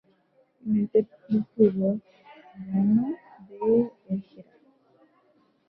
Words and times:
En 0.65 0.79
este 0.91 1.05
club 1.27 1.45
jugó 1.55 1.99
Cyrano 2.55 3.15
de 3.49 3.91
Bergerac. 4.09 4.47